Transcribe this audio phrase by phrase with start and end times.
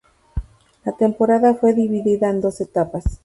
[0.83, 3.03] La temporada fue dividida en dos etapas.